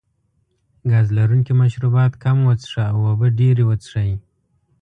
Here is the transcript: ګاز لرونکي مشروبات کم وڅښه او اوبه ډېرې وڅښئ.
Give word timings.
ګاز 0.91 1.07
لرونکي 1.17 1.53
مشروبات 1.61 2.13
کم 2.23 2.37
وڅښه 2.47 2.83
او 2.93 2.99
اوبه 3.09 3.27
ډېرې 3.39 3.63
وڅښئ. 3.65 4.11